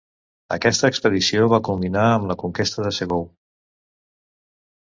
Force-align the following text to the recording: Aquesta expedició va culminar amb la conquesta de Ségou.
Aquesta 0.53 0.89
expedició 0.93 1.43
va 1.51 1.59
culminar 1.69 2.07
amb 2.13 2.27
la 2.31 2.39
conquesta 2.45 2.87
de 2.89 2.95
Ségou. 3.01 3.25